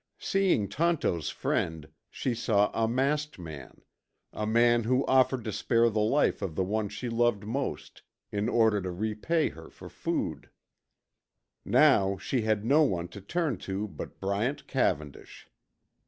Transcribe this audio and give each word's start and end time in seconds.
Seeing 0.17 0.67
Tonto's 0.67 1.29
friend, 1.29 1.87
she 2.09 2.33
saw 2.33 2.71
a 2.73 2.87
masked 2.87 3.37
man. 3.37 3.83
A 4.33 4.47
man 4.47 4.85
who 4.85 5.05
offered 5.05 5.43
to 5.43 5.51
spare 5.51 5.91
the 5.91 5.99
life 5.99 6.41
of 6.41 6.55
the 6.55 6.63
one 6.63 6.89
she 6.89 7.07
loved 7.07 7.45
most, 7.45 8.01
in 8.31 8.49
order 8.49 8.81
to 8.81 8.89
repay 8.89 9.49
her 9.49 9.69
for 9.69 9.89
food. 9.89 10.49
Now 11.63 12.17
she 12.17 12.41
had 12.41 12.65
no 12.65 12.81
one 12.81 13.09
to 13.09 13.21
turn 13.21 13.57
to 13.57 13.87
but 13.89 14.19
Bryant 14.19 14.65
Cavendish. 14.65 15.47